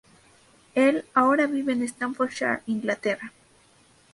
Él 0.73 1.05
ahora 1.13 1.45
vive 1.45 1.73
en 1.73 1.83
Staffordshire, 1.87 2.61
Inglaterra. 2.65 3.31